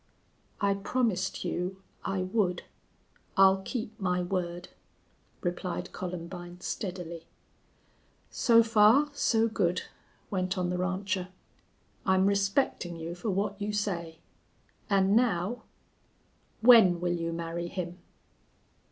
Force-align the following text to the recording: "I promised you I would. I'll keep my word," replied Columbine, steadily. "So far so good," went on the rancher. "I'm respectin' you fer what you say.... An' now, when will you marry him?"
"I 0.59 0.73
promised 0.73 1.45
you 1.45 1.79
I 2.03 2.23
would. 2.23 2.63
I'll 3.37 3.61
keep 3.61 3.99
my 3.99 4.23
word," 4.23 4.69
replied 5.41 5.91
Columbine, 5.91 6.59
steadily. 6.61 7.27
"So 8.31 8.63
far 8.63 9.09
so 9.13 9.47
good," 9.47 9.83
went 10.31 10.57
on 10.57 10.71
the 10.71 10.79
rancher. 10.79 11.27
"I'm 12.03 12.25
respectin' 12.25 12.95
you 12.95 13.13
fer 13.13 13.29
what 13.29 13.61
you 13.61 13.73
say.... 13.73 14.17
An' 14.89 15.15
now, 15.15 15.65
when 16.61 16.99
will 16.99 17.13
you 17.13 17.31
marry 17.31 17.67
him?" 17.67 17.99